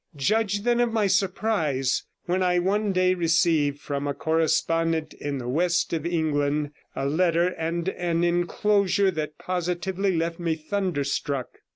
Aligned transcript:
Judge, 0.15 0.61
then, 0.63 0.79
of 0.79 0.91
my 0.91 1.05
surprise 1.05 2.05
when 2.25 2.41
I 2.41 2.57
one 2.57 2.91
day 2.91 3.13
received 3.13 3.79
from 3.79 4.07
a 4.07 4.15
correspondent 4.15 5.13
in 5.13 5.37
the 5.37 5.47
west 5.47 5.93
of 5.93 6.07
England 6.07 6.71
a 6.95 7.05
letter 7.05 7.49
and 7.49 7.87
an 7.89 8.23
enclosure 8.23 9.11
that 9.11 9.37
positively 9.37 10.17
left 10.17 10.39
me 10.39 10.55
thunderstruck. 10.55 11.49